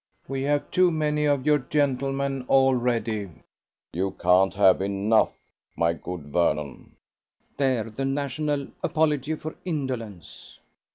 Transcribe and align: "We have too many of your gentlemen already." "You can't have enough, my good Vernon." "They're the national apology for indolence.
"We 0.27 0.41
have 0.41 0.71
too 0.71 0.89
many 0.89 1.25
of 1.25 1.45
your 1.45 1.59
gentlemen 1.59 2.41
already." 2.49 3.29
"You 3.93 4.15
can't 4.19 4.55
have 4.55 4.81
enough, 4.81 5.37
my 5.75 5.93
good 5.93 6.21
Vernon." 6.33 6.93
"They're 7.57 7.83
the 7.83 8.05
national 8.05 8.69
apology 8.81 9.35
for 9.35 9.55
indolence. 9.63 10.57